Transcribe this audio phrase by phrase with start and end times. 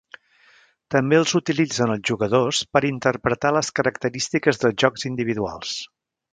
[0.95, 5.79] També els utilitzen els jugadors per interpretar les característiques dels jocs individuals.